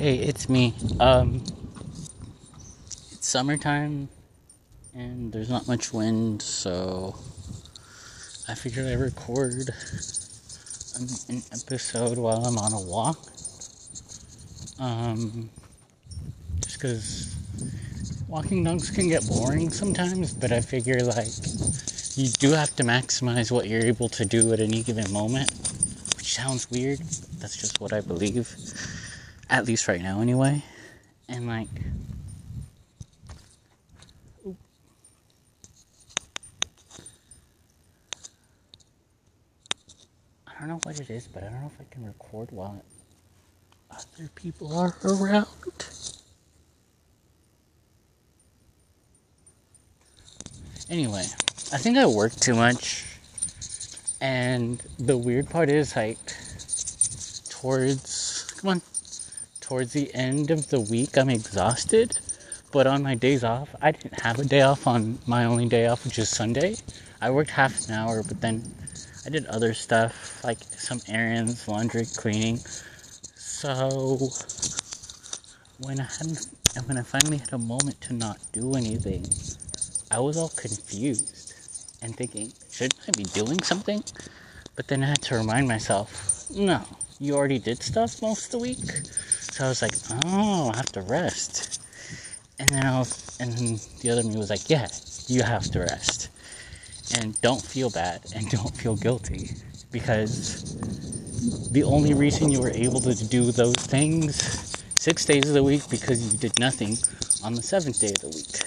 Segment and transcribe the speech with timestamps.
[0.00, 0.72] Hey, it's me.
[0.98, 1.44] Um,
[3.12, 4.08] it's summertime
[4.94, 7.14] and there's not much wind, so
[8.48, 9.68] I figured I'd record
[10.96, 13.18] an, an episode while I'm on a walk.
[14.78, 15.50] Um,
[16.60, 17.36] just because
[18.26, 21.28] walking dogs can get boring sometimes, but I figure like
[22.16, 25.50] you do have to maximize what you're able to do at any given moment,
[26.16, 27.00] which sounds weird.
[27.36, 28.48] That's just what I believe,
[29.50, 30.62] at least right now, anyway.
[31.28, 31.68] And like,
[40.46, 42.82] I don't know what it is, but I don't know if I can record while
[43.90, 45.46] other people are around.
[50.88, 51.24] Anyway,
[51.72, 53.06] I think I work too much.
[54.20, 56.18] And the weird part is like
[57.48, 58.82] towards come on
[59.70, 62.18] towards the end of the week I'm exhausted.
[62.72, 65.86] But on my days off, I didn't have a day off on my only day
[65.86, 66.74] off, which is Sunday.
[67.20, 68.64] I worked half an hour, but then
[69.24, 72.58] I did other stuff like some errands, laundry, cleaning.
[73.36, 74.18] So
[75.78, 79.24] when I had when I finally had a moment to not do anything,
[80.10, 81.54] I was all confused
[82.02, 84.02] and thinking, shouldn't I be doing something?
[84.74, 86.82] But then I had to remind myself, no,
[87.20, 88.78] you already did stuff most of the week.
[89.50, 91.82] So I was like, oh, I have to rest.
[92.58, 94.88] And then I was, and the other me was like, yeah,
[95.26, 96.28] you have to rest.
[97.16, 99.50] And don't feel bad and don't feel guilty
[99.90, 100.76] because
[101.72, 105.88] the only reason you were able to do those things six days of the week
[105.90, 106.96] because you did nothing
[107.42, 108.60] on the seventh day of the week.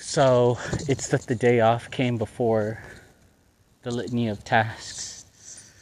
[0.00, 2.82] So it's that the day off came before
[3.82, 5.24] the litany of tasks.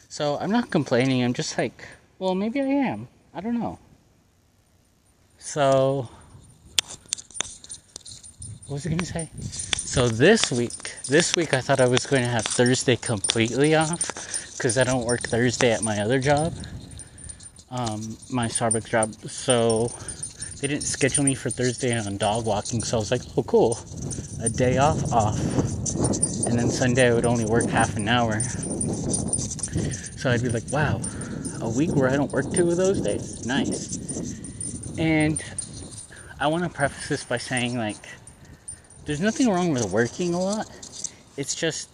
[0.09, 1.85] So I'm not complaining, I'm just like,
[2.19, 3.07] well, maybe I am.
[3.33, 3.79] I don't know.
[5.37, 6.09] So,
[8.65, 9.29] what was I going to say?
[9.41, 14.05] So this week, this week I thought I was going to have Thursday completely off
[14.57, 16.53] because I don't work Thursday at my other job,
[17.71, 19.13] um, my Starbucks job.
[19.29, 19.91] So
[20.59, 23.77] they didn't schedule me for Thursday on dog walking, so I was like, oh, cool.
[24.41, 25.39] A day off, off.
[26.47, 28.41] And then Sunday I would only work half an hour.
[28.41, 30.99] So I'd be like, wow,
[31.61, 33.45] a week where I don't work two of those days?
[33.45, 34.39] Nice.
[34.97, 35.43] And
[36.39, 37.97] I want to preface this by saying, like,
[39.05, 40.69] there's nothing wrong with working a lot.
[41.37, 41.89] It's just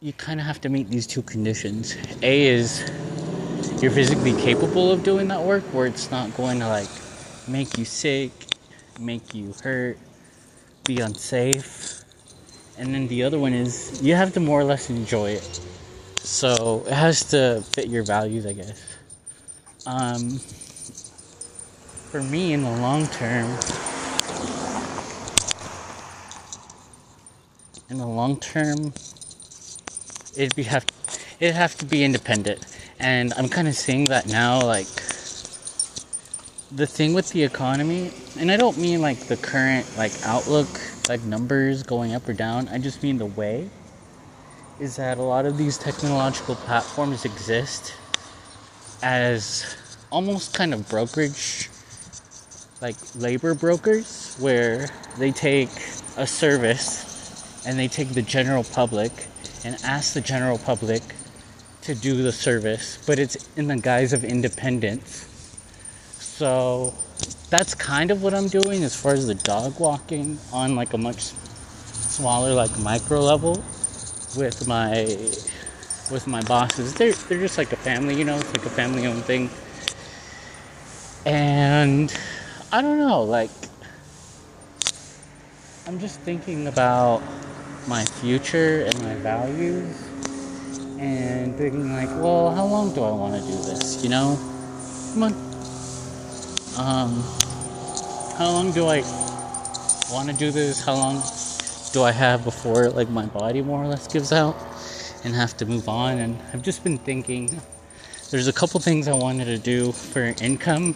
[0.00, 1.96] you kind of have to meet these two conditions.
[2.22, 2.90] A is
[3.82, 6.88] you're physically capable of doing that work where it's not going to like
[7.46, 8.30] make you sick,
[8.98, 9.98] make you hurt,
[10.84, 12.02] be unsafe.
[12.78, 15.60] And then the other one is you have to more or less enjoy it.
[16.22, 18.82] So it has to fit your values, I guess.
[19.86, 20.38] Um,
[22.10, 23.46] for me, in the long term,
[27.88, 28.92] in the long term,
[30.36, 30.84] it'd be have
[31.40, 32.66] it'd have to be independent.
[32.98, 34.86] And I'm kind of seeing that now like
[36.72, 40.68] the thing with the economy and I don't mean like the current like outlook
[41.08, 42.68] like numbers going up or down.
[42.68, 43.70] I just mean the way
[44.80, 47.94] is that a lot of these technological platforms exist
[49.02, 49.76] as
[50.10, 51.68] almost kind of brokerage
[52.80, 54.88] like labor brokers where
[55.18, 55.68] they take
[56.16, 59.12] a service and they take the general public
[59.66, 61.02] and ask the general public
[61.82, 65.26] to do the service, but it's in the guise of independence.
[66.18, 66.94] So
[67.50, 70.98] that's kind of what I'm doing as far as the dog walking on like a
[70.98, 73.62] much smaller like micro level
[74.36, 75.04] with my
[76.10, 76.94] with my bosses.
[76.94, 79.50] They're they're just like a family, you know, it's like a family owned thing.
[81.26, 82.14] And
[82.72, 83.50] I don't know, like
[85.86, 87.22] I'm just thinking about
[87.88, 90.08] my future and my values
[90.98, 94.02] and thinking like, well, how long do I want to do this?
[94.02, 94.38] You know,
[95.14, 95.32] come on.
[96.78, 97.24] Um,
[98.36, 99.02] how long do I
[100.12, 100.84] want to do this?
[100.84, 101.22] How long
[101.92, 104.56] do I have before like my body more or less gives out
[105.24, 106.18] and have to move on?
[106.18, 107.60] And I've just been thinking.
[108.30, 110.94] There's a couple things I wanted to do for income.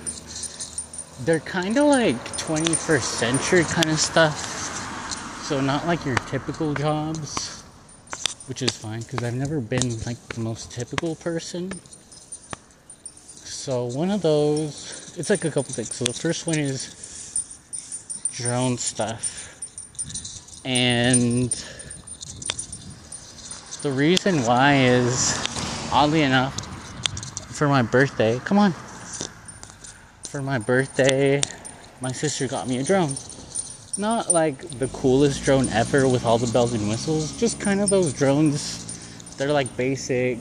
[1.25, 4.39] They're kind of like 21st century kind of stuff.
[5.45, 7.55] So not like your typical jobs
[8.47, 11.73] which is fine because I've never been like the most typical person.
[13.33, 15.95] So one of those, it's like a couple things.
[15.95, 17.59] So the first one is
[18.33, 19.54] drone stuff,
[20.65, 21.51] and
[23.83, 25.39] the reason why is
[25.93, 26.55] oddly enough,
[27.55, 28.41] for my birthday.
[28.45, 28.73] Come on.
[30.29, 31.41] For my birthday,
[32.01, 33.15] my sister got me a drone.
[33.97, 37.91] Not like the coolest drone ever with all the bells and whistles, just kind of
[37.91, 39.37] those drones.
[39.37, 40.39] They're like basic,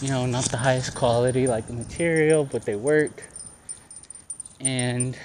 [0.00, 3.22] you know, not the highest quality like the material, but they work.
[4.60, 5.18] And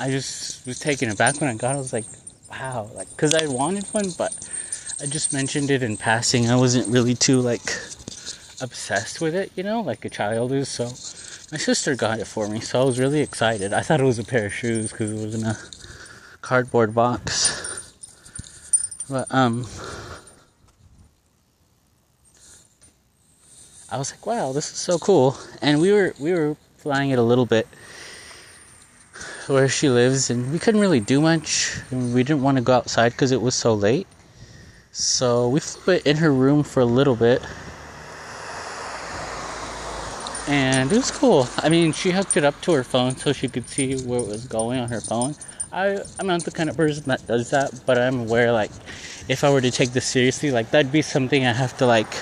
[0.00, 1.74] I just was taken aback when I got it.
[1.74, 2.04] I was like,
[2.50, 4.32] wow, like, because I wanted one, but
[5.00, 6.48] I just mentioned it in passing.
[6.48, 7.62] I wasn't really too, like,
[8.60, 10.68] obsessed with it, you know, like a child is.
[10.68, 10.84] So
[11.50, 13.72] my sister got it for me, so I was really excited.
[13.72, 15.58] I thought it was a pair of shoes because it was in a
[16.42, 17.64] cardboard box.
[19.10, 19.66] But, um,
[23.90, 25.36] I was like, wow, this is so cool.
[25.62, 27.66] And we were, we were flying it a little bit
[29.48, 31.76] where she lives, and we couldn't really do much.
[31.90, 34.06] we didn't want to go outside because it was so late.
[34.92, 37.42] So we flew it in her room for a little bit.
[40.48, 41.46] And it was cool.
[41.58, 44.26] I mean, she hooked it up to her phone so she could see where it
[44.26, 45.34] was going on her phone.
[45.70, 48.70] I, I'm not the kind of person that does that, but I'm aware, like,
[49.28, 52.12] if I were to take this seriously, like, that'd be something I have to, like,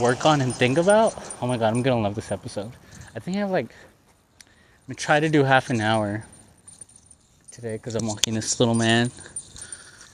[0.00, 1.14] work on and think about.
[1.42, 2.70] Oh my god, I'm gonna love this episode.
[3.16, 3.74] I think I have, like,
[4.86, 6.24] I'm gonna try to do half an hour
[7.50, 9.10] today because I'm walking this little man,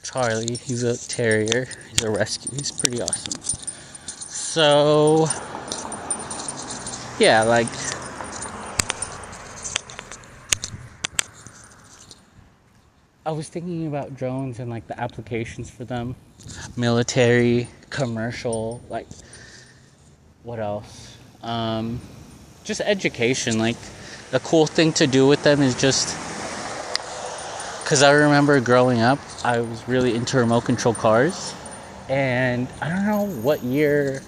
[0.03, 0.57] Charlie.
[0.57, 1.69] He's a terrier.
[1.91, 2.57] He's a rescue.
[2.57, 3.43] He's pretty awesome.
[4.07, 5.27] So,
[7.19, 7.67] yeah, like.
[13.27, 16.17] I was thinking about drones and like the applications for them
[16.79, 19.07] military, commercial, like
[20.45, 21.19] what else?
[21.43, 22.01] Um,
[22.65, 23.59] just education.
[23.59, 23.77] Like,
[24.33, 26.17] the cool thing to do with them is just
[27.85, 31.55] because I remember growing up, I was really into remote control cars,
[32.09, 34.23] and I don't know what year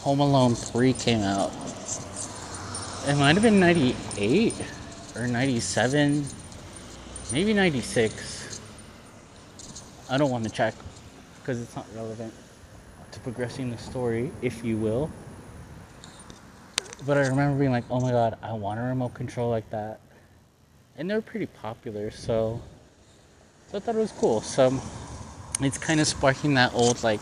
[0.00, 1.52] Home Alone 3 came out.
[3.06, 4.54] It might have been 98
[5.14, 6.24] or 97,
[7.32, 8.60] maybe 96.
[10.10, 10.74] I don't want to check
[11.40, 12.34] because it's not relevant
[13.12, 15.12] to progressing the story, if you will.
[17.06, 20.00] But I remember being like, oh my god, I want a remote control like that.
[20.96, 22.60] And they were pretty popular, so,
[23.70, 24.40] so I thought it was cool.
[24.40, 24.80] So
[25.60, 27.20] it's kind of sparking that old like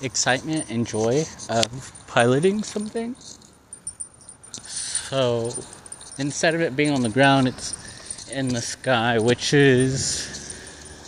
[0.00, 3.14] excitement and joy of piloting something.
[4.62, 5.52] So
[6.18, 10.56] instead of it being on the ground, it's in the sky, which is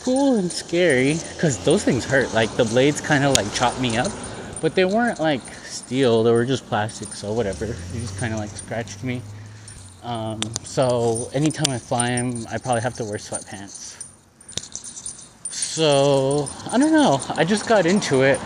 [0.03, 2.33] cool and scary because those things hurt.
[2.35, 4.13] Like the blades kind of like chopped me up,
[4.61, 5.43] but they weren't like
[5.87, 6.25] steel.
[6.25, 7.67] They were just plastic, so whatever.
[7.93, 9.23] They just kind of like scratched me.
[10.03, 14.03] Um, so anytime I fly them, I probably have to wear sweatpants.
[15.51, 17.21] So I don't know.
[17.37, 18.39] I just got into it.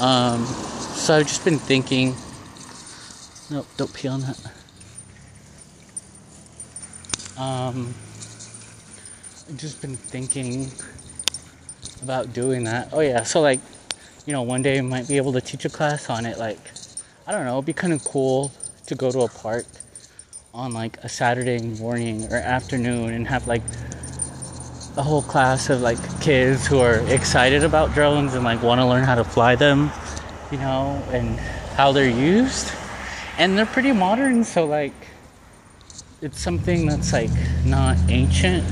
[0.00, 0.44] Um,
[0.94, 2.14] so I've just been thinking.
[3.50, 4.38] Nope, don't pee on that.
[7.36, 7.94] Um,
[9.48, 10.70] I've just been thinking
[12.02, 12.88] about doing that.
[12.92, 13.60] Oh yeah, so like
[14.26, 16.38] you know, one day I might be able to teach a class on it.
[16.38, 16.58] Like,
[17.26, 18.52] I don't know, it'd be kind of cool
[18.86, 19.66] to go to a park
[20.54, 23.62] on like a Saturday morning or afternoon and have like
[24.96, 28.86] a whole class of like kids who are excited about drones and like want to
[28.86, 29.90] learn how to fly them,
[30.50, 31.38] you know, and
[31.76, 32.72] how they're used.
[33.36, 34.94] And they're pretty modern, so like
[36.22, 37.30] it's something that's like
[37.66, 38.64] not ancient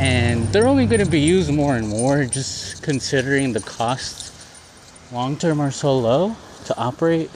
[0.00, 4.23] and they're only going to be used more and more just considering the costs
[5.14, 7.30] long term are so low to operate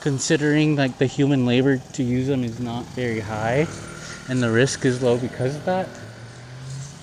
[0.00, 3.66] considering like the human labor to use them is not very high
[4.30, 5.86] and the risk is low because of that.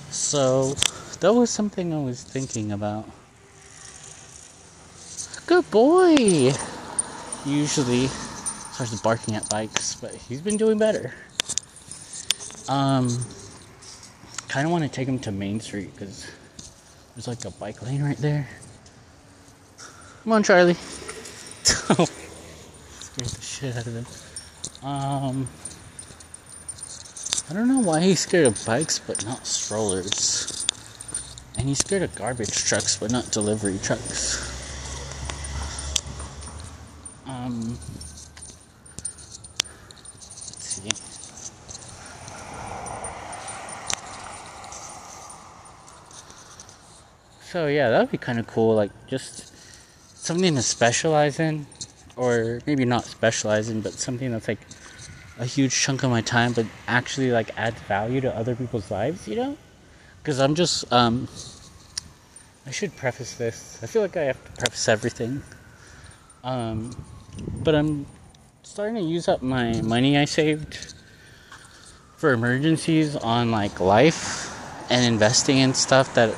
[0.09, 0.73] So
[1.19, 3.05] that was something i was thinking about.
[5.45, 6.53] Good boy!
[7.45, 11.13] Usually starts barking at bikes but he's been doing better.
[12.67, 13.09] Um
[14.47, 16.25] kind of want to take him to main street because
[17.13, 18.49] there's like a bike lane right there
[20.23, 20.73] Come on, Charlie.
[21.63, 22.09] Scared
[23.17, 24.05] the shit out of him.
[24.87, 25.47] Um,
[27.49, 30.65] I don't know why he's scared of bikes but not strollers.
[31.57, 34.37] And he's scared of garbage trucks but not delivery trucks.
[37.25, 37.77] Um,
[40.13, 40.89] let's see.
[47.41, 48.75] So yeah, that would be kind of cool.
[48.75, 49.48] Like just
[50.29, 51.65] something to specialize in,
[52.15, 54.59] or maybe not specialize in, but something that's like
[55.39, 59.27] a huge chunk of my time, but actually like adds value to other people's lives,
[59.27, 59.57] you know?
[60.21, 61.27] Because I'm just, um,
[62.67, 63.79] I should preface this.
[63.81, 65.41] I feel like I have to preface everything.
[66.43, 66.95] Um,
[67.63, 68.05] but I'm
[68.61, 70.93] starting to use up my money I saved
[72.17, 74.45] for emergencies on like life
[74.91, 76.35] and investing in stuff that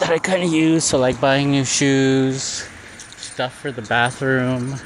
[0.00, 0.84] that I kind of use.
[0.84, 2.68] So like buying new shoes,
[3.16, 4.76] stuff for the bathroom,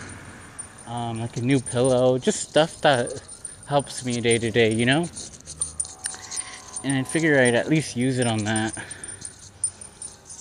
[0.87, 3.23] um, like a new pillow, just stuff that
[3.67, 5.07] helps me day to day, you know.
[6.83, 8.73] And I figure I'd at least use it on that.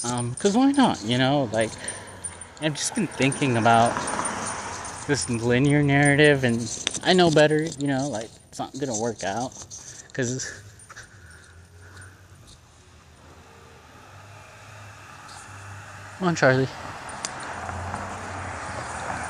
[0.05, 1.03] Um, cause why not?
[1.03, 1.71] You know, like
[2.61, 3.93] I've just been thinking about
[5.07, 6.59] this linear narrative, and
[7.03, 7.63] I know better.
[7.63, 9.51] You know, like it's not gonna work out
[10.07, 10.45] because
[16.19, 16.67] Come on, Charlie.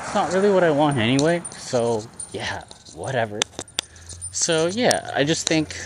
[0.02, 2.64] It's not really what I want anyway, so yeah,
[2.96, 3.38] whatever.
[4.32, 5.76] So yeah, I just think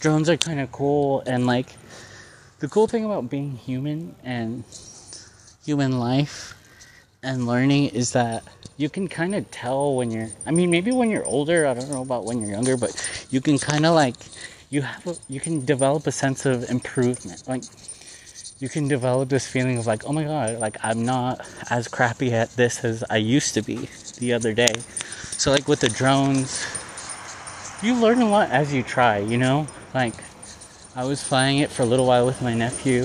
[0.00, 1.74] drones are kind of cool, and like
[2.60, 4.62] the cool thing about being human and
[5.66, 6.54] human life
[7.24, 8.44] and learning is that
[8.76, 11.88] you can kind of tell when you're i mean maybe when you're older i don't
[11.88, 12.92] know about when you're younger but
[13.30, 14.16] you can kind of like
[14.68, 17.62] you have a, you can develop a sense of improvement like
[18.64, 22.32] you can develop this feeling of like oh my god like i'm not as crappy
[22.32, 23.90] at this as i used to be
[24.20, 24.74] the other day
[25.42, 26.64] so like with the drones
[27.82, 30.14] you learn a lot as you try you know like
[30.96, 33.04] i was flying it for a little while with my nephew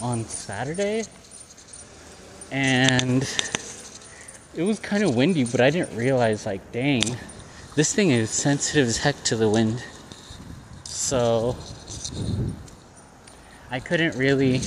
[0.00, 1.02] on saturday
[2.52, 3.22] and
[4.54, 7.02] it was kind of windy, but I didn't realize, like, dang,
[7.76, 9.84] this thing is sensitive as heck to the wind.
[10.84, 11.56] So,
[13.70, 14.60] I couldn't really.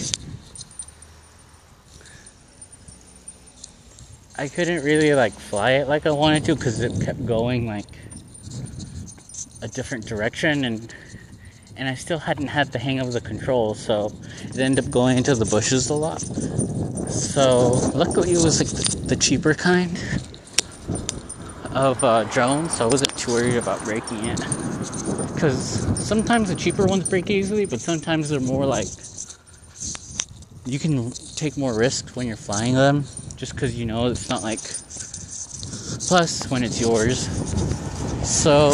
[4.44, 7.86] I couldn't really like fly it like I wanted to because it kept going like
[9.62, 10.94] a different direction and
[11.78, 14.12] and I still hadn't had the hang of the controls, so
[14.44, 16.20] it ended up going into the bushes a lot.
[17.10, 19.98] So luckily it was like the, the cheaper kind
[21.72, 24.42] of uh, drone, so I wasn't too worried about breaking it.
[25.34, 25.58] Because
[26.06, 28.88] sometimes the cheaper ones break easily, but sometimes they're more like
[30.66, 33.06] you can take more risks when you're flying them,
[33.44, 34.60] just because you know it's not like.
[36.08, 37.28] Plus, when it's yours.
[38.26, 38.72] So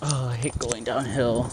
[0.00, 1.50] Oh, I hate going downhill.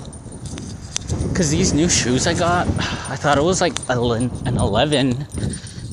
[1.27, 2.65] Because these new shoes I got,
[3.09, 5.27] I thought it was like an 11,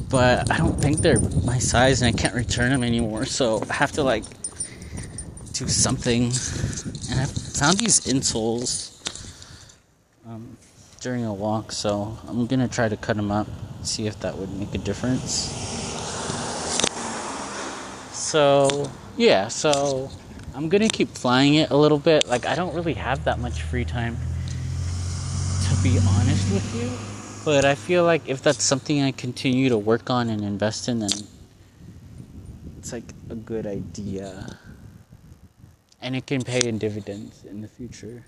[0.08, 3.24] but I don't think they're my size and I can't return them anymore.
[3.24, 4.22] So I have to like
[5.52, 6.26] do something.
[7.10, 8.94] And I found these insoles
[10.28, 10.56] um,
[11.00, 13.46] during a walk, so I'm gonna try to cut them up,
[13.82, 15.52] see if that would make a difference.
[18.12, 20.10] So, yeah, so
[20.54, 22.26] I'm gonna keep flying it a little bit.
[22.26, 26.90] Like I don't really have that much free time to be honest with you.
[27.44, 30.98] But I feel like if that's something I continue to work on and invest in
[30.98, 31.10] then
[32.78, 34.56] it's like a good idea.
[36.00, 38.24] And it can pay in dividends in the future.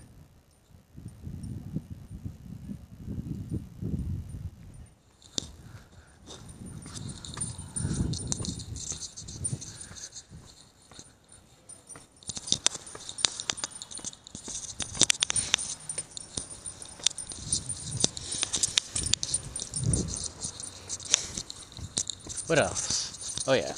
[22.51, 23.45] What else?
[23.47, 23.73] Oh yeah.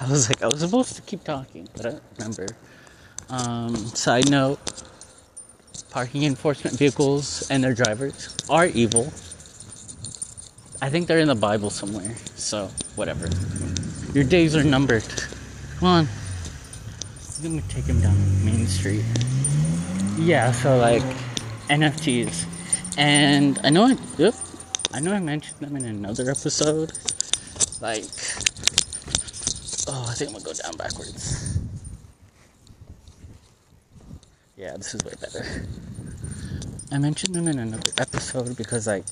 [0.00, 2.46] I was like, I was supposed to keep talking, but I don't remember.
[3.28, 4.58] Um, side note
[5.90, 9.12] parking enforcement vehicles and their drivers are evil.
[10.82, 13.28] I think they're in the Bible somewhere, so whatever.
[14.12, 15.04] Your days are numbered.
[15.78, 16.08] Come on.
[17.36, 19.04] I'm gonna take him down Main Street.
[20.16, 21.02] Yeah, so like
[21.68, 22.46] NFTs.
[22.96, 24.34] And I know I, yep,
[24.92, 26.92] I know I mentioned them in another episode
[27.80, 28.04] like,
[30.14, 31.58] I think I'm gonna go down backwards.
[34.56, 35.44] Yeah, this is way better.
[36.92, 39.06] I mentioned them in another episode because, like,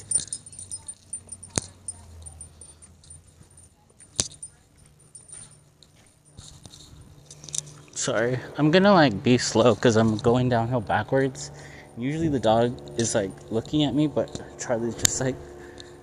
[7.95, 11.51] sorry, I'm gonna like be slow because I'm going downhill backwards.
[11.99, 15.35] Usually the dog is like looking at me, but Charlie just like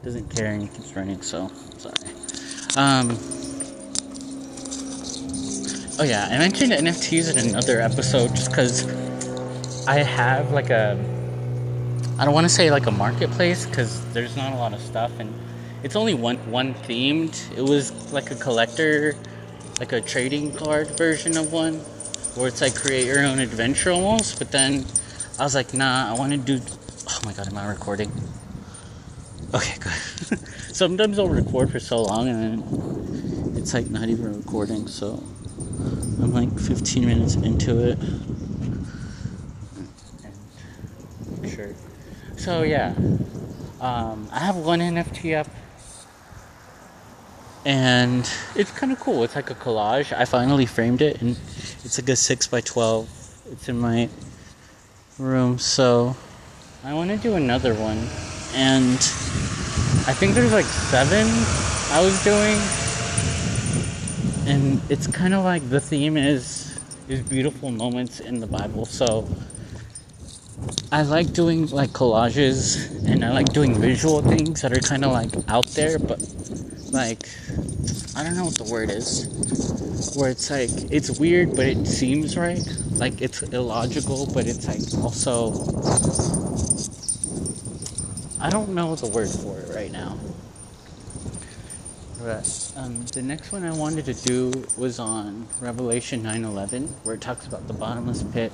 [0.03, 1.21] doesn't care and he keeps running.
[1.21, 1.95] So sorry.
[2.75, 3.17] Um,
[5.99, 8.87] oh yeah, I mentioned NFTs in another episode just because
[9.85, 10.97] I have like a,
[12.17, 15.11] I don't want to say like a marketplace because there's not a lot of stuff
[15.19, 15.33] and
[15.83, 17.35] it's only one one themed.
[17.57, 19.15] It was like a collector,
[19.79, 21.75] like a trading card version of one,
[22.35, 24.39] where it's like create your own adventure almost.
[24.39, 24.85] But then
[25.37, 26.61] I was like, nah, I want to do.
[27.09, 28.09] Oh my god, am I recording?
[29.53, 30.39] Okay, good.
[30.73, 35.21] Sometimes I'll record for so long and then it's like not even recording, so
[36.21, 37.97] I'm like 15 minutes into it.
[41.49, 41.73] Sure.
[42.37, 42.93] So yeah,
[43.81, 45.47] um, I have one NFT up,
[47.65, 49.23] and it's kind of cool.
[49.23, 50.11] It's like a collage.
[50.15, 51.31] I finally framed it, and
[51.83, 53.09] it's like a six by twelve.
[53.51, 54.09] It's in my
[55.17, 56.15] room, so
[56.83, 57.97] I want to do another one,
[58.53, 58.95] and
[60.07, 61.27] I think there's like seven
[61.91, 62.57] I was doing,
[64.49, 68.85] and it's kind of like the theme is is beautiful moments in the Bible.
[68.85, 69.27] So
[70.91, 75.11] I like doing like collages, and I like doing visual things that are kind of
[75.11, 76.19] like out there, but
[76.91, 77.29] like
[78.15, 79.27] I don't know what the word is,
[80.17, 82.65] where it's like it's weird, but it seems right.
[82.91, 85.51] Like it's illogical, but it's like also
[88.41, 90.17] I don't know the word for it right now.
[92.21, 97.21] But um, the next one I wanted to do was on Revelation 9:11, where it
[97.21, 98.51] talks about the bottomless pit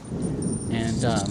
[0.69, 1.25] and um,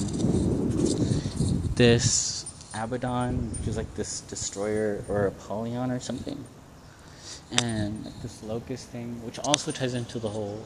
[1.77, 6.45] this Abaddon, which is like this destroyer or Apollyon or something,
[7.63, 10.65] and like this locust thing, which also ties into the whole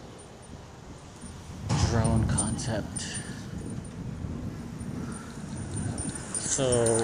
[1.90, 3.04] drone concept.
[6.34, 7.02] So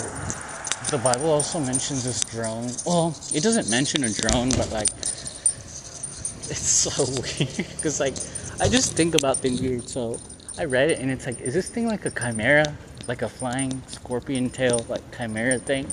[0.91, 2.71] the Bible also mentions this drone.
[2.87, 8.15] Well, it doesn't mention a drone, but like, it's so weird because like,
[8.61, 9.89] I just think about things weird.
[9.89, 10.19] So
[10.59, 12.77] I read it and it's like, is this thing like a chimera,
[13.09, 15.87] like a flying scorpion tail, like chimera thing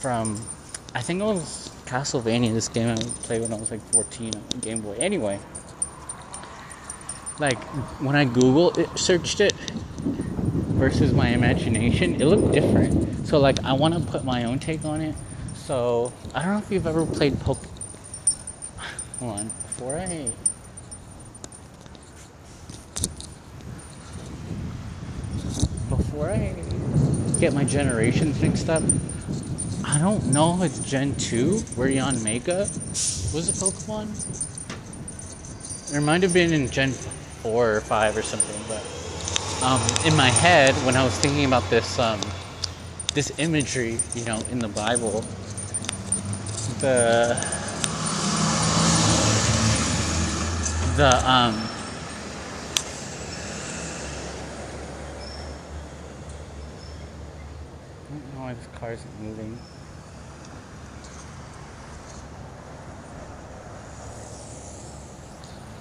[0.00, 0.40] from?
[0.94, 2.52] I think it was Castlevania.
[2.52, 4.94] This game I played when I was like 14 on Game Boy.
[4.94, 5.38] Anyway,
[7.38, 7.62] like
[8.00, 9.52] when I Google it, searched it,
[10.80, 13.26] versus my imagination, it looked different.
[13.26, 15.14] So like I want to put my own take on it.
[15.54, 17.62] So I don't know if you've ever played Poke.
[19.18, 20.32] Hold on, before I.
[25.90, 26.54] Before I
[27.38, 28.82] get my generations mixed up,
[29.84, 32.60] I don't know if it's Gen 2 where Yanmega
[33.34, 34.08] was a Pokemon.
[35.94, 36.92] It might have been in Gen
[37.42, 38.99] 4 or 5 or something, but
[39.62, 42.20] um, in my head when I was thinking about this um,
[43.14, 45.24] this imagery, you know, in the Bible,
[46.80, 47.36] the
[50.96, 51.54] the um,
[58.06, 59.58] I don't know why this car isn't moving.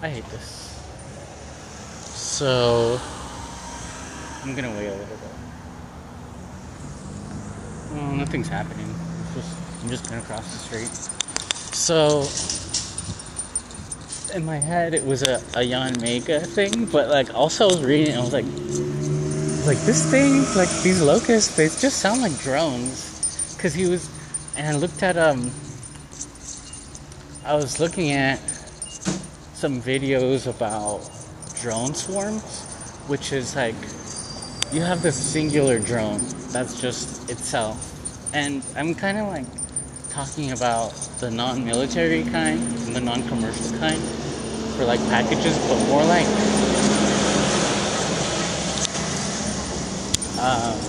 [0.02, 0.66] I hate this.
[2.16, 3.00] So
[4.50, 5.18] I'm gonna wait a little bit.
[7.94, 8.88] Well, nothing's happening.
[9.36, 10.90] Just, I'm just gonna cross the street.
[11.76, 12.26] So,
[14.36, 18.16] in my head, it was a, a Yanmega thing, but like also I was reading
[18.16, 18.46] it, I was like,
[19.68, 23.56] like this thing, like these locusts, they just sound like drones.
[23.62, 24.10] Cause he was,
[24.58, 25.52] and I looked at um,
[27.46, 28.40] I was looking at
[29.54, 31.08] some videos about
[31.62, 32.66] drone swarms,
[33.06, 33.76] which is like
[34.72, 37.96] you have this singular drone that's just itself.
[38.36, 39.48] And I'm kind of like
[40.12, 44.00] talking about the non military kind and the non commercial kind
[44.78, 46.28] for like packages, but more like.
[50.40, 50.80] Um,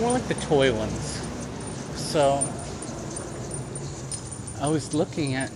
[0.00, 1.22] more like the toy ones.
[1.94, 2.42] So
[4.60, 5.52] I was looking at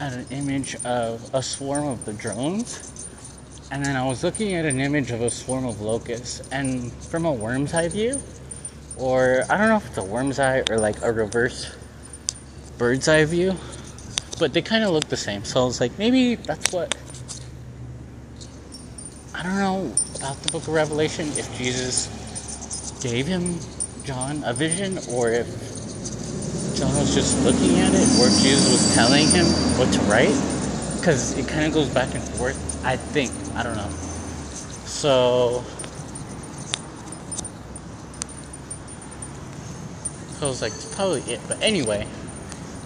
[0.00, 3.06] at an image of a swarm of the drones,
[3.70, 7.24] and then I was looking at an image of a swarm of locusts, and from
[7.24, 8.20] a worm's eye view,
[8.96, 11.74] or I don't know if it's a worm's eye or like a reverse
[12.78, 13.56] bird's eye view,
[14.38, 15.44] but they kind of look the same.
[15.44, 16.96] So I was like, maybe that's what.
[19.34, 22.08] I don't know about the book of Revelation if Jesus
[23.02, 23.58] gave him
[24.04, 25.63] John a vision or if
[26.84, 29.46] John was just looking at it, or Jesus was telling him
[29.78, 30.34] what to write,
[30.98, 32.84] because it kind of goes back and forth.
[32.84, 33.88] I think I don't know.
[34.84, 35.64] So,
[40.42, 41.40] I was like, it's probably it.
[41.48, 42.06] But anyway,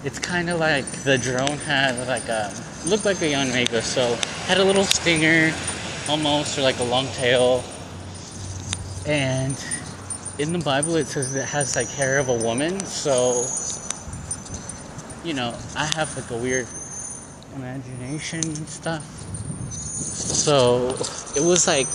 [0.04, 2.54] it's kind of like the drone had like a
[2.86, 4.14] looked like a Yanmega, so
[4.46, 5.52] had a little stinger,
[6.08, 7.64] almost, or like a long tail,
[9.06, 9.60] and
[10.38, 13.44] in the Bible it says it has like hair of a woman, so
[15.28, 16.66] you know, I have like a weird
[17.54, 19.04] imagination stuff.
[19.70, 20.96] So
[21.36, 21.86] it was like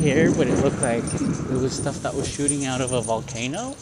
[0.00, 3.76] here, but it looked like it was stuff that was shooting out of a volcano,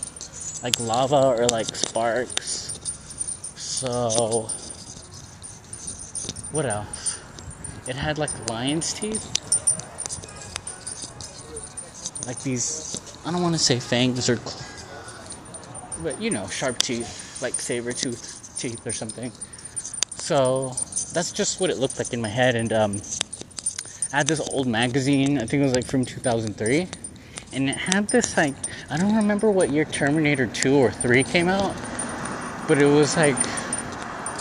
[0.62, 2.78] like lava or like sparks.
[3.56, 4.50] So
[6.52, 7.20] what else?
[7.86, 9.24] It had like lion's teeth,
[12.26, 13.00] like these.
[13.24, 14.38] I don't want to say fangs or,
[16.02, 19.32] but you know, sharp teeth, like saber tooth teeth or something.
[20.16, 20.68] So
[21.14, 23.00] that's just what it looked like in my head, and um,
[24.12, 26.88] I had this old magazine, I think it was like from 2003,
[27.52, 28.54] and it had this like,
[28.90, 31.74] I don't remember what year Terminator 2 or 3 came out,
[32.66, 33.36] but it was like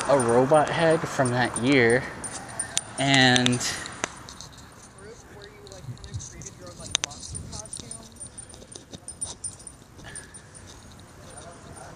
[0.10, 2.04] a robot head from that year,
[3.00, 3.62] and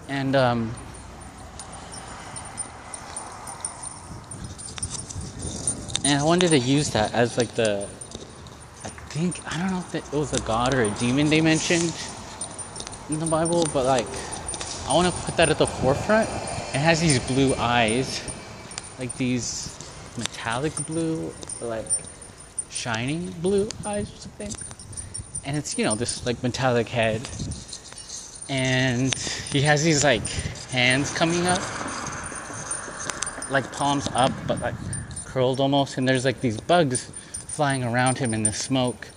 [0.08, 0.74] and um
[6.04, 7.88] and I wanted to use that as like the
[8.84, 11.92] I think I don't know if it was a god or a demon they mentioned
[13.08, 14.06] in the Bible, but like
[14.88, 16.28] I want to put that at the forefront.
[16.74, 18.20] It has these blue eyes,
[18.98, 19.78] like these
[20.18, 21.86] metallic blue, like
[22.70, 24.52] shining blue eyes or something.
[25.44, 27.20] And it's you know this like metallic head,
[28.48, 29.14] and
[29.52, 30.26] he has these like
[30.70, 31.60] hands coming up,
[33.50, 34.74] like palms up, but like
[35.32, 37.10] curled almost, and there's like these bugs
[37.48, 39.08] flying around him in the smoke.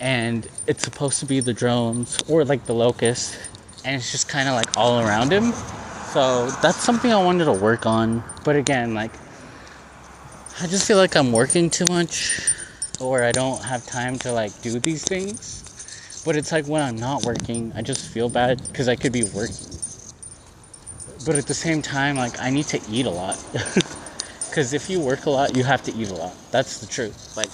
[0.00, 3.38] And it's supposed to be the drones or like the locust,
[3.84, 5.52] and it's just kind of like all around him.
[6.12, 8.24] So that's something I wanted to work on.
[8.44, 9.12] But again, like,
[10.60, 12.40] I just feel like I'm working too much,
[12.98, 16.22] or I don't have time to like do these things.
[16.24, 19.24] But it's like when I'm not working, I just feel bad because I could be
[19.24, 19.78] working.
[21.24, 23.38] But at the same time, like, I need to eat a lot.
[24.50, 26.34] Because if you work a lot, you have to eat a lot.
[26.50, 27.36] That's the truth.
[27.36, 27.50] Like,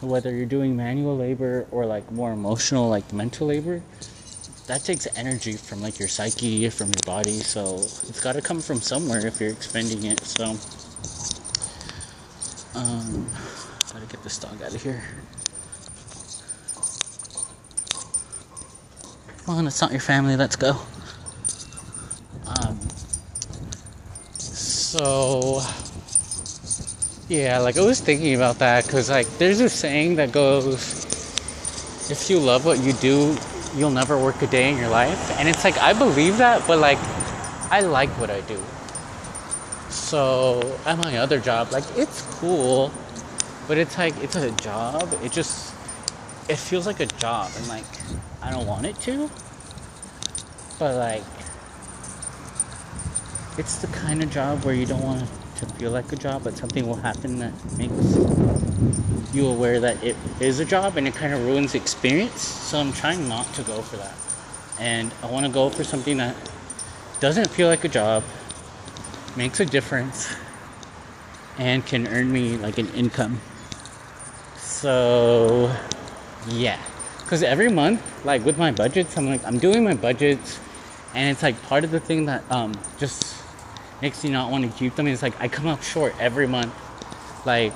[0.00, 3.82] whether you're doing manual labor or like more emotional, like mental labor,
[4.68, 7.40] that takes energy from like your psyche, from your body.
[7.40, 10.20] So it's got to come from somewhere if you're expending it.
[10.20, 10.56] So,
[12.78, 13.26] um,
[13.92, 15.02] gotta get this dog out of here.
[19.44, 20.36] Come on, it's not your family.
[20.36, 20.78] Let's go.
[24.90, 25.62] So,
[27.28, 31.04] yeah, like I was thinking about that because, like, there's a saying that goes,
[32.10, 33.36] if you love what you do,
[33.76, 35.30] you'll never work a day in your life.
[35.38, 36.98] And it's like, I believe that, but like,
[37.70, 38.58] I like what I do.
[39.90, 42.90] So, at my other job, like, it's cool,
[43.68, 45.08] but it's like, it's a job.
[45.22, 45.72] It just,
[46.48, 47.84] it feels like a job, and like,
[48.42, 49.30] I don't want it to.
[50.80, 51.24] But like,
[53.60, 55.20] it's the kind of job where you don't want
[55.56, 58.16] to feel like a job, but something will happen that makes
[59.34, 62.40] you aware that it is a job and it kind of ruins the experience.
[62.40, 64.14] So I'm trying not to go for that.
[64.80, 66.34] And I want to go for something that
[67.20, 68.24] doesn't feel like a job,
[69.36, 70.34] makes a difference,
[71.58, 73.42] and can earn me like an income.
[74.56, 75.70] So,
[76.48, 76.80] yeah.
[77.18, 80.58] Because every month, like with my budgets, I'm like, I'm doing my budgets,
[81.14, 83.39] and it's like part of the thing that um, just
[84.02, 86.72] makes you not want to keep them is like I come up short every month.
[87.44, 87.72] Like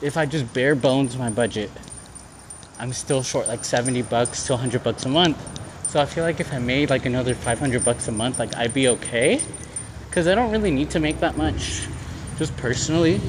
[0.00, 1.70] if I just bare bones my budget,
[2.78, 5.38] I'm still short like 70 bucks to 100 bucks a month.
[5.88, 8.74] So I feel like if I made like another 500 bucks a month, like I'd
[8.74, 9.40] be okay.
[10.10, 11.86] Cuz I don't really need to make that much
[12.38, 13.20] just personally.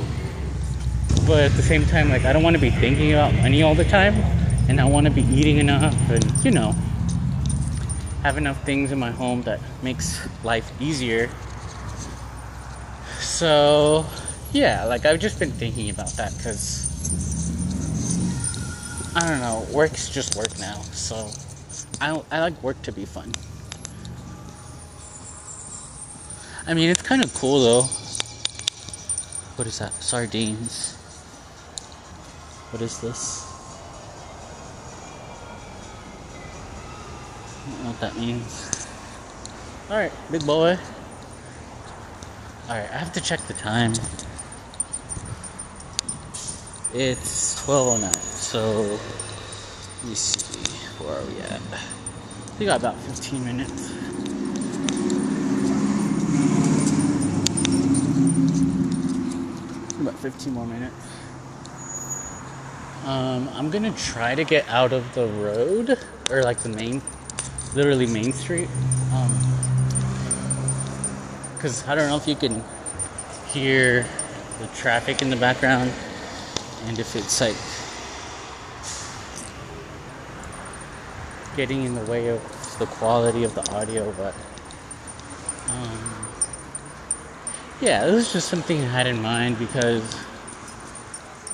[1.25, 3.75] But at the same time like I don't want to be thinking about money all
[3.75, 4.15] the time
[4.67, 6.75] and I want to be eating enough and you know,
[8.23, 11.29] have enough things in my home that makes life easier.
[13.19, 14.05] So,
[14.51, 16.87] yeah, like I've just been thinking about that because
[19.15, 20.81] I don't know, work's just work now.
[20.91, 21.29] So,
[22.01, 23.31] I I like work to be fun.
[26.67, 27.81] I mean, it's kind of cool though.
[29.55, 29.91] What is that?
[29.93, 30.95] Sardines.
[32.71, 33.48] What is this?
[37.99, 38.87] What that means.
[39.89, 40.77] Alright, big boy.
[42.67, 43.91] Alright, I have to check the time.
[46.93, 51.03] It's 12.09, so let me see.
[51.03, 51.61] Where are we at?
[52.59, 53.91] We got about 15 minutes.
[59.99, 60.95] About 15 more minutes.
[63.05, 65.97] Um, I'm gonna try to get out of the road,
[66.29, 67.01] or like the main
[67.73, 68.69] literally Main Street.
[71.55, 72.63] Because um, I don't know if you can
[73.47, 74.05] hear
[74.59, 75.91] the traffic in the background
[76.85, 77.55] and if it's like
[81.55, 82.41] getting in the way of
[82.79, 84.33] the quality of the audio, but
[85.69, 86.27] um,
[87.81, 90.03] yeah, it was just something I had in mind because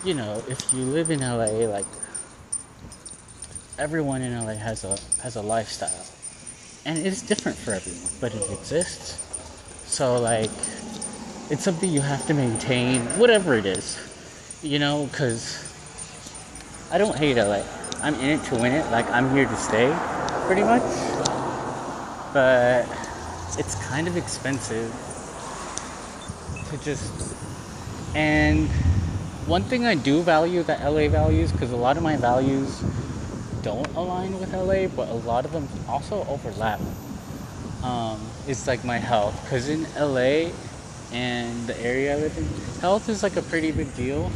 [0.04, 1.88] you know, if you live in LA, like
[3.78, 6.06] everyone in LA has a has a lifestyle,
[6.86, 9.22] and it's different for everyone, but it exists.
[9.86, 10.52] So like,
[11.50, 14.00] it's something you have to maintain, whatever it is,
[14.64, 15.62] you know, because
[16.92, 17.64] I don't hate LA.
[18.02, 18.90] I'm in it to win it.
[18.92, 19.94] Like I'm here to stay,
[20.46, 20.84] pretty much.
[22.34, 22.86] But
[23.58, 24.92] it's kind of expensive
[26.70, 27.36] to just
[28.16, 28.70] and
[29.48, 32.82] one thing I do value that LA values, because a lot of my values
[33.66, 36.80] don't align with LA, but a lot of them also overlap.
[37.82, 40.52] Um, it's like my health, because in LA
[41.12, 42.46] and the area I live in,
[42.80, 44.30] health is like a pretty big deal.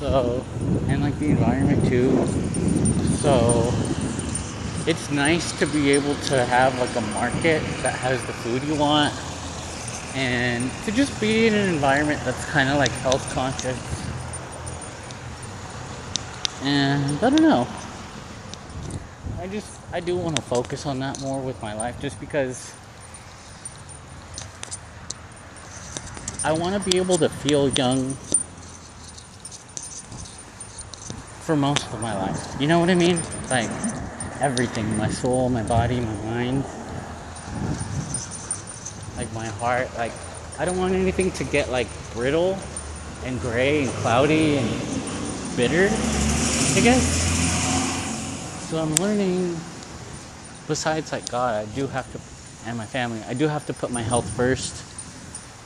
[0.00, 0.44] So,
[0.88, 2.26] and like the environment too.
[3.18, 3.72] So,
[4.88, 8.74] it's nice to be able to have like a market that has the food you
[8.74, 9.14] want
[10.16, 13.95] and to just be in an environment that's kind of like health conscious.
[16.62, 17.66] And I don't know.
[19.38, 22.72] I just I do want to focus on that more with my life just because
[26.44, 28.12] I want to be able to feel young
[31.44, 32.60] for most of my life.
[32.60, 33.20] You know what I mean?
[33.50, 33.70] Like
[34.40, 36.64] everything, my soul, my body, my mind
[39.16, 39.88] like my heart.
[39.96, 40.12] Like
[40.58, 42.58] I don't want anything to get like brittle
[43.24, 45.88] and gray and cloudy and bitter.
[46.76, 48.68] I guess.
[48.68, 49.56] So I'm learning.
[50.68, 53.90] Besides, like God, I do have to, and my family, I do have to put
[53.90, 54.84] my health first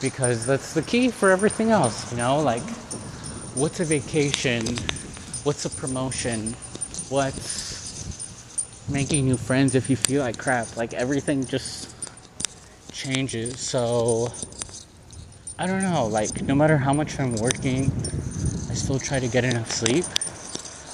[0.01, 2.13] because that's the key for everything else.
[2.13, 2.63] You know, like
[3.57, 4.65] what's a vacation?
[5.43, 6.53] What's a promotion?
[7.09, 8.47] What's
[8.89, 10.77] making new friends if you feel like crap?
[10.77, 11.93] Like everything just
[12.93, 13.59] changes.
[13.59, 14.33] So
[15.59, 17.91] I don't know, like no matter how much I'm working,
[18.71, 20.05] I still try to get enough sleep.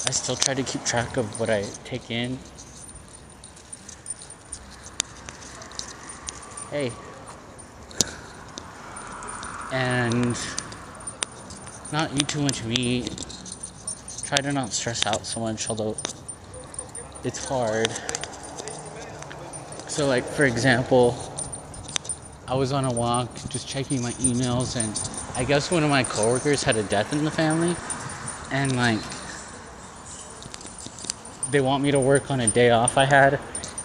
[0.07, 2.39] I still try to keep track of what I take in.
[6.71, 6.93] Hey.
[9.73, 10.39] And
[11.93, 13.11] not eat too much meat.
[14.25, 15.97] Try to not stress out so much, although
[17.25, 17.91] it's hard.
[19.89, 21.17] So, like, for example,
[22.47, 24.97] I was on a walk just checking my emails, and
[25.37, 27.75] I guess one of my coworkers had a death in the family,
[28.53, 29.01] and like
[31.51, 33.39] they want me to work on a day off I had,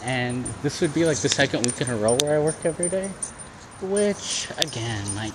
[0.03, 2.89] and this would be like the second week in a row where I work every
[2.89, 3.09] day,
[3.81, 5.33] which again, like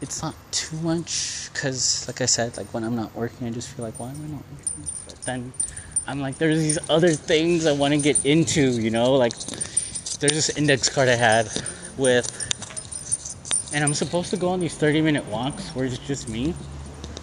[0.00, 3.68] it's not too much because, like I said, like when I'm not working, I just
[3.68, 4.92] feel like why am I not working?
[5.06, 5.52] But then
[6.06, 9.14] I'm like, there's these other things I want to get into, you know?
[9.14, 9.36] Like,
[10.18, 11.50] there's this index card I had
[11.98, 12.26] with,
[13.74, 16.54] and I'm supposed to go on these 30 minute walks where it's just me,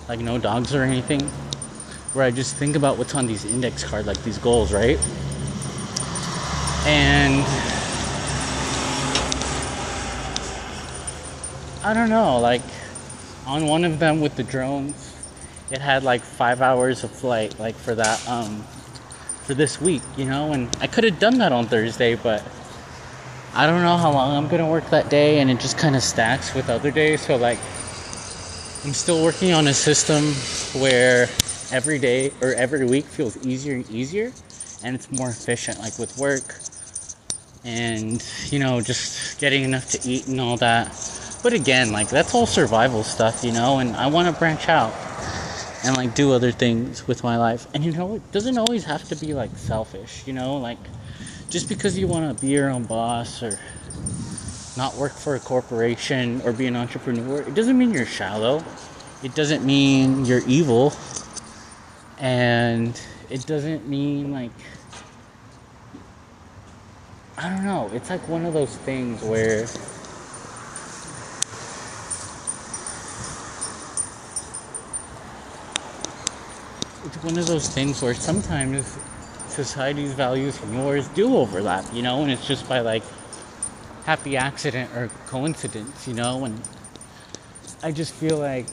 [0.07, 1.21] like no dogs or anything,
[2.13, 4.97] where I just think about what's on these index card, like these goals, right?
[6.85, 7.45] And
[11.83, 12.61] I don't know, like
[13.45, 15.15] on one of them with the drones,
[15.71, 18.63] it had like five hours of flight, like for that, um,
[19.43, 22.43] for this week, you know, and I could have done that on Thursday, but
[23.53, 26.03] I don't know how long I'm gonna work that day, and it just kind of
[26.03, 27.21] stacks with other days.
[27.21, 27.59] So, like,
[28.87, 30.23] I'm still working on a system
[30.81, 31.23] where
[31.73, 34.31] every day or every week feels easier and easier,
[34.81, 36.55] and it's more efficient, like with work
[37.65, 40.87] and you know, just getting enough to eat and all that.
[41.43, 44.93] But again, like, that's all survival stuff, you know, and I want to branch out
[45.83, 47.67] and like do other things with my life.
[47.73, 50.79] And you know, it doesn't always have to be like selfish, you know, like
[51.49, 53.59] just because you want to be your own boss or
[54.77, 58.63] not work for a corporation or be an entrepreneur, it doesn't mean you're shallow.
[59.23, 60.93] It doesn't mean you're evil.
[62.19, 64.51] And it doesn't mean like
[67.39, 67.89] I don't know.
[67.93, 69.77] It's like one of those things where it's
[77.23, 78.97] one of those things where sometimes
[79.49, 83.03] society's values and yours do overlap, you know, and it's just by like
[84.07, 86.57] happy accident or coincidence, you know, and
[87.83, 88.65] I just feel like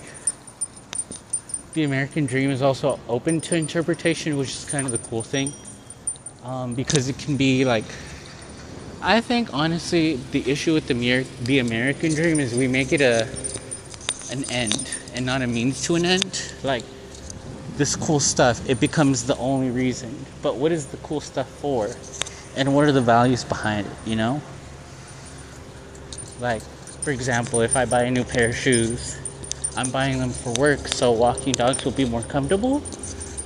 [1.72, 5.52] the American dream is also open to interpretation, which is kind of the cool thing.
[6.44, 7.84] Um, because it can be like,
[9.02, 13.00] I think honestly, the issue with the Amer- the American dream is we make it
[13.00, 13.28] a
[14.30, 16.52] an end and not a means to an end.
[16.62, 16.84] Like
[17.76, 20.14] this cool stuff, it becomes the only reason.
[20.42, 21.90] But what is the cool stuff for?
[22.56, 24.40] And what are the values behind it, you know?
[26.44, 26.60] Like,
[27.00, 29.18] for example, if I buy a new pair of shoes,
[29.76, 32.82] I'm buying them for work so walking dogs will be more comfortable.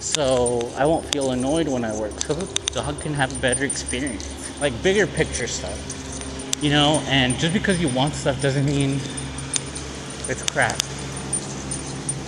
[0.00, 2.20] So I won't feel annoyed when I work.
[2.22, 4.26] So the dog can have a better experience.
[4.60, 5.78] Like bigger picture stuff.
[6.60, 8.94] You know, and just because you want stuff doesn't mean
[10.28, 10.76] it's crap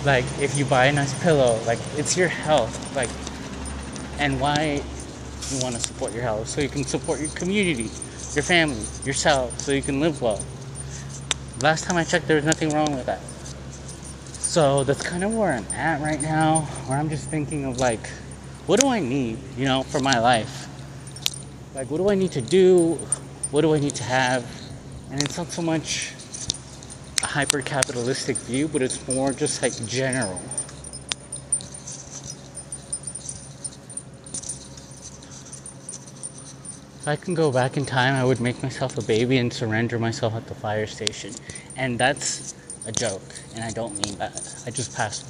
[0.05, 3.09] like if you buy a nice pillow like it's your health like
[4.19, 4.81] and why
[5.51, 7.91] you want to support your health so you can support your community
[8.33, 10.43] your family yourself so you can live well
[11.63, 13.21] last time i checked there was nothing wrong with that.
[14.33, 18.07] So that's kind of where i'm at right now where i'm just thinking of like
[18.65, 20.67] what do i need you know for my life?
[21.75, 22.95] Like what do i need to do?
[23.51, 24.45] What do i need to have?
[25.11, 26.13] And it's not so much
[27.21, 30.39] a hyper capitalistic view, but it's more just like general.
[37.01, 39.97] If I can go back in time, I would make myself a baby and surrender
[39.97, 41.33] myself at the fire station.
[41.75, 42.53] And that's
[42.85, 43.23] a joke,
[43.55, 44.63] and I don't mean that.
[44.67, 45.25] I just passed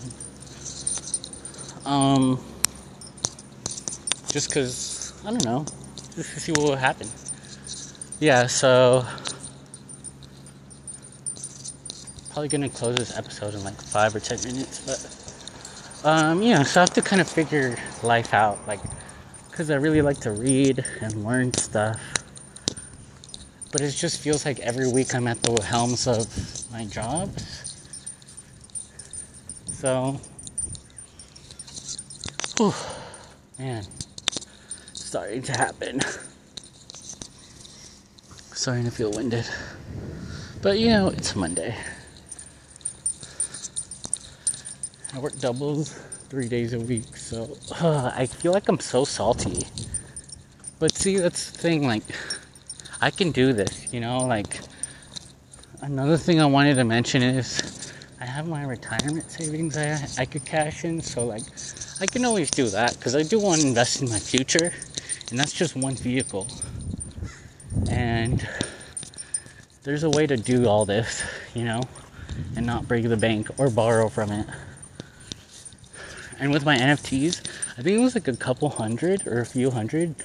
[1.86, 1.94] one.
[1.94, 2.44] Um,
[4.34, 5.66] just because, I don't know,
[6.14, 7.08] just to see what would happen.
[8.20, 9.06] Yeah, so
[12.34, 16.82] probably gonna close this episode in like five or ten minutes, but um, know, so
[16.82, 18.82] I have to kind of figure life out, like,
[19.62, 22.02] because I really like to read and learn stuff,
[23.72, 26.26] but it just feels like every week I'm at the helms of
[26.72, 27.30] my job.
[29.68, 30.20] So,
[32.58, 32.74] whew,
[33.60, 33.86] man,
[34.94, 36.02] starting to happen.
[38.54, 39.46] Starting to feel winded.
[40.64, 41.76] But you know, it's Monday.
[45.14, 45.96] I work doubles
[46.32, 49.68] three days a week, so uh, I feel like I'm so salty.
[50.80, 52.04] But see, that's the thing, like,
[53.02, 54.20] I can do this, you know?
[54.20, 54.62] Like,
[55.82, 57.92] another thing I wanted to mention is
[58.22, 61.44] I have my retirement savings I, I could cash in, so, like,
[62.00, 64.72] I can always do that because I do want to invest in my future,
[65.32, 66.48] and that's just one vehicle.
[67.90, 68.48] And
[69.84, 71.82] there's a way to do all this, you know,
[72.56, 74.48] and not break the bank or borrow from it.
[76.42, 79.70] And with my NFTs, I think it was like a couple hundred or a few
[79.70, 80.16] hundred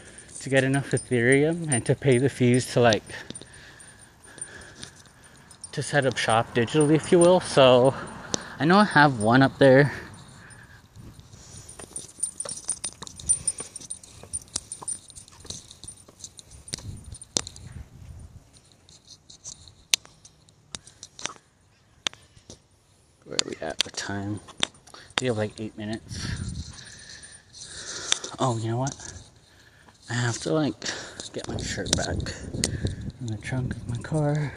[0.40, 3.02] to get enough Ethereum and to pay the fees to like
[5.72, 7.40] to set up shop digitally, if you will.
[7.40, 7.94] So
[8.58, 9.92] I know I have one up there.
[23.24, 23.78] Where are we at?
[23.80, 24.40] The time?
[25.26, 26.24] Have like eight minutes.
[28.38, 28.94] Oh, you know what?
[30.08, 30.80] I have to like
[31.32, 32.14] get my shirt back
[33.20, 34.52] in the trunk of my car.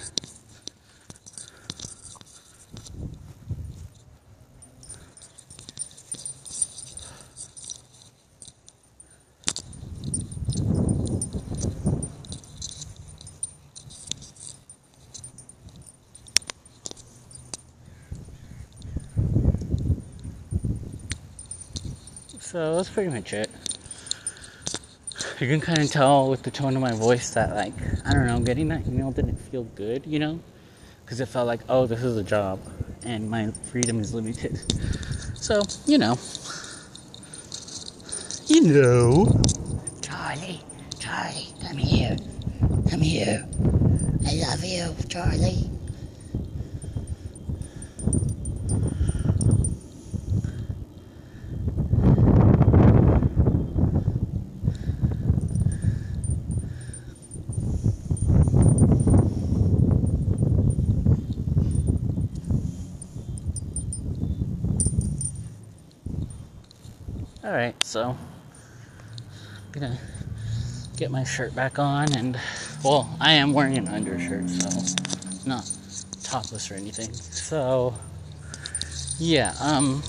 [22.51, 23.47] So that's pretty much it.
[25.39, 27.73] You can kind of tell with the tone of my voice that, like,
[28.07, 30.39] I don't know, getting that email didn't feel good, you know?
[31.05, 32.59] Because it felt like, oh, this is a job
[33.03, 34.59] and my freedom is limited.
[35.35, 36.17] So, you know.
[38.47, 39.43] You know.
[40.01, 40.61] Charlie,
[40.97, 42.17] Charlie, come here.
[42.89, 43.47] Come here.
[44.27, 45.69] I love you, Charlie.
[67.41, 68.15] Alright, so
[69.65, 69.97] I'm gonna
[70.95, 72.39] get my shirt back on and
[72.83, 74.69] well, I am wearing an undershirt, so
[75.47, 75.67] not
[76.21, 77.11] topless or anything.
[77.13, 77.95] So
[79.17, 80.03] yeah, um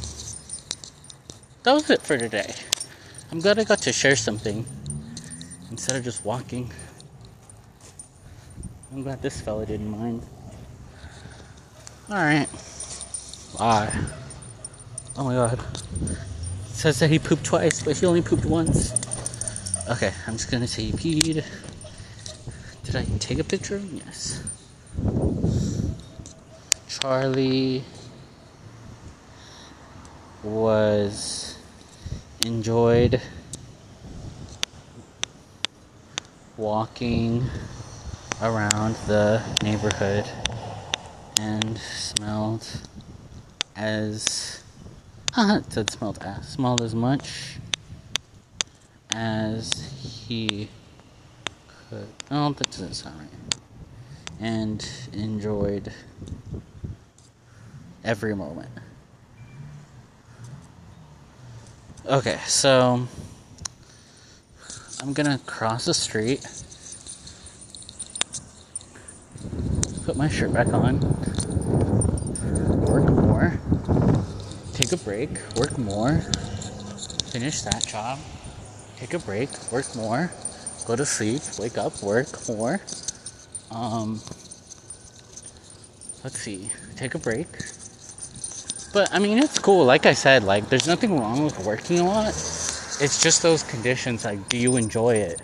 [1.62, 2.54] that was it for today.
[3.32, 4.66] I'm glad I got to share something
[5.70, 6.70] instead of just walking.
[8.92, 10.22] I'm glad this fella didn't mind.
[12.10, 12.50] Alright.
[13.56, 13.98] Bye.
[15.16, 16.26] Oh my god
[16.80, 18.90] says that he pooped twice, but he only pooped once.
[19.90, 21.44] Okay, I'm just gonna say he peed
[22.84, 23.82] Did I take a picture?
[23.92, 24.42] Yes.
[26.88, 27.84] Charlie
[30.42, 31.58] was
[32.46, 33.20] enjoyed
[36.56, 37.44] walking
[38.40, 40.24] around the neighborhood
[41.38, 42.66] and smelled
[43.76, 44.59] as
[45.34, 45.58] Uh-huh.
[45.58, 47.58] it said smelled as smelled as much
[49.10, 49.72] as
[50.02, 50.68] he
[51.88, 52.08] could.
[52.30, 53.54] Oh that doesn't sound right.
[54.40, 55.92] And enjoyed
[58.04, 58.70] every moment.
[62.06, 63.06] Okay so
[65.00, 66.44] I'm gonna cross the street
[70.10, 70.98] put my shirt back on,
[72.86, 73.52] work more,
[74.90, 76.18] take a break, work more,
[77.30, 78.18] finish that job,
[78.96, 80.32] take a break, work more,
[80.84, 82.80] go to sleep, wake up, work more.
[83.70, 84.20] Um,
[86.24, 87.46] let's see, take a break.
[88.92, 89.84] But I mean, it's cool.
[89.84, 92.28] Like I said, like there's nothing wrong with working a lot.
[92.28, 94.24] It's just those conditions.
[94.24, 95.40] Like, do you enjoy it?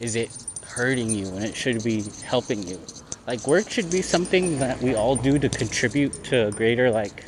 [0.00, 0.36] Is it
[0.66, 2.78] hurting you when it should be helping you?
[3.26, 7.24] like work should be something that we all do to contribute to a greater like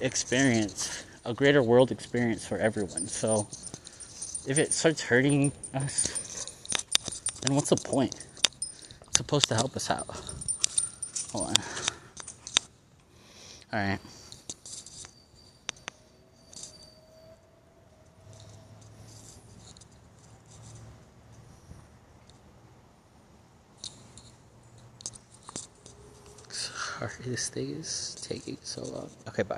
[0.00, 3.06] experience a greater world experience for everyone.
[3.08, 3.48] So
[4.46, 6.26] if it starts hurting us
[7.46, 8.26] then what's the point?
[9.06, 10.08] It's supposed to help us out.
[11.32, 11.54] Hold on.
[13.72, 13.98] All right.
[26.48, 29.10] Sorry, this thing is taking so long.
[29.28, 29.54] Okay, bye.